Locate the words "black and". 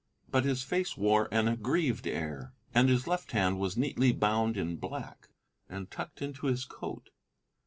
4.77-5.91